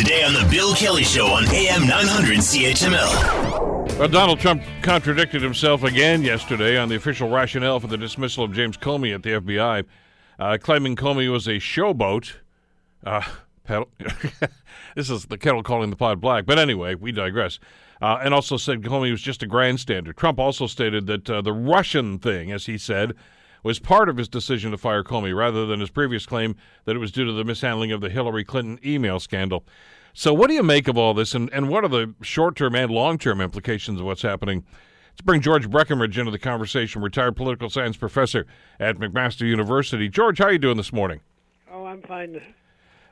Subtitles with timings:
[0.00, 3.98] Today on The Bill Kelly Show on AM 900 CHML.
[3.98, 8.54] Well, Donald Trump contradicted himself again yesterday on the official rationale for the dismissal of
[8.54, 9.84] James Comey at the FBI,
[10.38, 12.32] uh, claiming Comey was a showboat.
[13.04, 13.20] Uh,
[14.96, 16.46] this is the kettle calling the pot black.
[16.46, 17.58] But anyway, we digress.
[18.00, 20.16] Uh, and also said Comey was just a grandstander.
[20.16, 23.12] Trump also stated that uh, the Russian thing, as he said,
[23.62, 26.98] was part of his decision to fire Comey rather than his previous claim that it
[26.98, 29.64] was due to the mishandling of the Hillary Clinton email scandal.
[30.12, 32.74] So, what do you make of all this, and, and what are the short term
[32.74, 34.64] and long term implications of what's happening?
[35.12, 38.46] Let's bring George Breckenridge into the conversation, retired political science professor
[38.78, 40.08] at McMaster University.
[40.08, 41.20] George, how are you doing this morning?
[41.70, 42.40] Oh, I'm fine.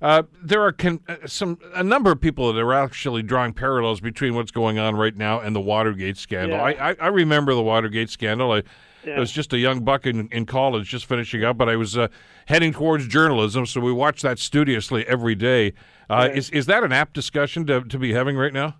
[0.00, 4.00] Uh, there are con- uh, some a number of people that are actually drawing parallels
[4.00, 6.58] between what's going on right now and the Watergate scandal.
[6.58, 6.64] Yeah.
[6.64, 8.52] I, I, I remember the Watergate scandal.
[8.52, 8.62] I,
[9.06, 9.16] Yeah.
[9.16, 11.96] I was just a young buck in, in college, just finishing up, but I was
[11.96, 12.08] uh,
[12.46, 15.72] heading towards journalism, so we watched that studiously every day.
[16.10, 16.38] Uh, Yeah.
[16.38, 18.74] Is is that an apt discussion to to be having right now?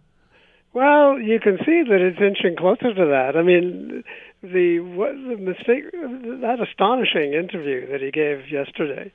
[0.73, 3.37] Well, you can see that it's inching closer to that.
[3.37, 4.05] I mean,
[4.43, 9.11] the what the mistake that astonishing interview that he gave yesterday,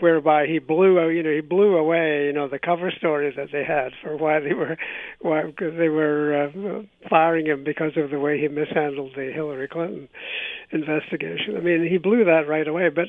[0.00, 3.64] whereby he blew you know, he blew away, you know, the cover story that they
[3.64, 4.76] had for why they were,
[5.20, 9.68] why because they were uh, firing him because of the way he mishandled the Hillary
[9.68, 10.08] Clinton
[10.70, 11.56] investigation.
[11.56, 13.06] I mean, he blew that right away, but.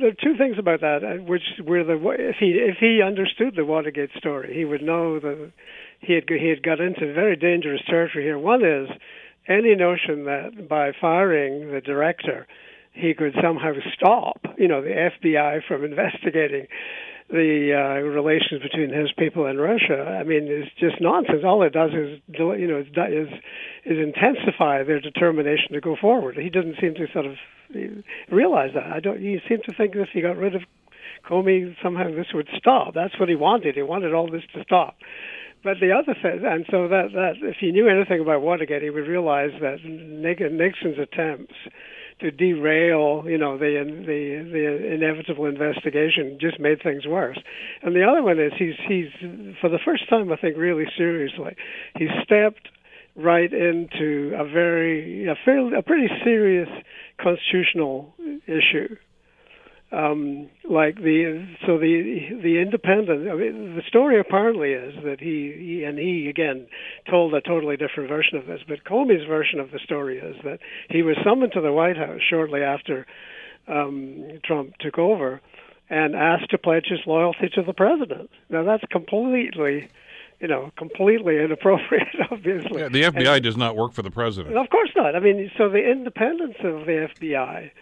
[0.00, 3.54] There are two things about that, uh, which were the if he if he understood
[3.54, 5.52] the Watergate story, he would know that
[6.00, 8.38] he had he had got into very dangerous territory here.
[8.38, 8.88] One is
[9.46, 12.46] any notion that by firing the director,
[12.92, 16.66] he could somehow stop, you know, the FBI from investigating
[17.30, 20.18] the uh, relations between his people and Russia.
[20.20, 21.42] I mean, it's just nonsense.
[21.44, 23.28] All it does is, you know, is
[23.84, 26.36] is intensify their determination to go forward.
[26.36, 27.36] He doesn't seem to sort of
[28.30, 28.86] realize that.
[28.86, 29.20] I don't.
[29.20, 30.62] He seems to think if he got rid of
[31.28, 32.94] Comey, somehow this would stop.
[32.94, 33.76] That's what he wanted.
[33.76, 34.96] He wanted all this to stop.
[35.62, 38.90] But the other thing, and so that that if he knew anything about Watergate, he
[38.90, 41.54] would realize that Nixon's attempts
[42.20, 47.38] to derail, you know, the the the inevitable investigation just made things worse.
[47.82, 49.08] And the other one is he's he's
[49.60, 51.56] for the first time I think really seriously,
[51.96, 52.68] he stepped
[53.16, 56.68] right into a very a fairly a pretty serious
[57.20, 58.14] constitutional
[58.46, 58.96] issue.
[59.92, 63.28] Um, like the so the the independent.
[63.28, 66.68] I mean, the story apparently is that he, he and he again
[67.10, 68.60] told a totally different version of this.
[68.68, 72.20] But Comey's version of the story is that he was summoned to the White House
[72.28, 73.04] shortly after
[73.66, 75.40] um, Trump took over,
[75.88, 78.30] and asked to pledge his loyalty to the president.
[78.48, 79.88] Now that's completely,
[80.38, 82.06] you know, completely inappropriate.
[82.30, 84.56] Obviously, Yeah, the FBI does not work for the president.
[84.56, 85.16] of course not.
[85.16, 87.72] I mean, so the independence of the FBI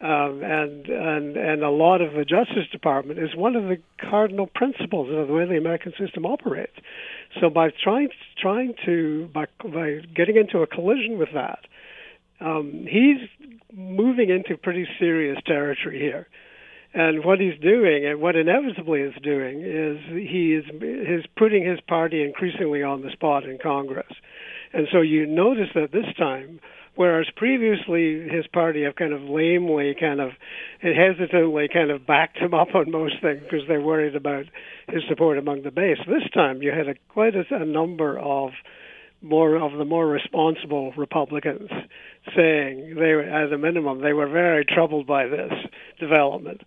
[0.00, 4.46] um, and and and a lot of the Justice Department is one of the cardinal
[4.46, 6.76] principles of the way the American system operates.
[7.40, 8.10] So by trying
[8.40, 11.60] trying to by by getting into a collision with that,
[12.40, 13.28] um, he's
[13.72, 16.28] moving into pretty serious territory here.
[16.94, 21.80] And what he's doing, and what inevitably is doing, is he is is putting his
[21.80, 24.12] party increasingly on the spot in Congress.
[24.72, 26.60] And so you notice that this time,
[26.94, 30.30] whereas previously his party have kind of lamely, kind of
[30.80, 34.46] hesitantly, kind of backed him up on most things because they're worried about
[34.88, 35.98] his support among the base.
[36.06, 38.50] This time you had a, quite a, a number of
[39.20, 41.70] more of the more responsible Republicans
[42.36, 45.52] saying they at a minimum, they were very troubled by this
[45.98, 46.62] development.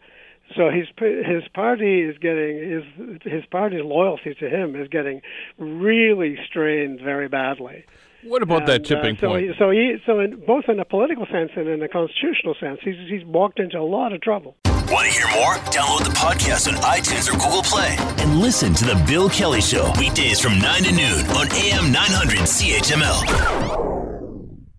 [0.55, 5.21] So his his party is getting his his party's loyalty to him is getting
[5.57, 7.85] really strained very badly.
[8.23, 9.47] What about that And, tipping uh, so point?
[9.47, 12.79] He, so he so in, both in a political sense and in a constitutional sense,
[12.83, 14.57] he's he's walked into a lot of trouble.
[14.65, 15.55] Want to hear more?
[15.71, 19.89] Download the podcast on iTunes or Google Play and listen to The Bill Kelly Show
[19.97, 23.80] weekdays from 9 to noon on AM 900 CHML.